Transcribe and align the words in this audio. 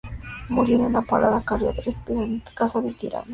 Murió 0.49 0.79
de 0.79 0.85
una 0.87 1.03
parada 1.03 1.43
cardiorrespiratoria 1.45 2.23
en 2.23 2.43
su 2.43 2.55
casa 2.55 2.81
de 2.81 2.91
Tirana. 2.93 3.25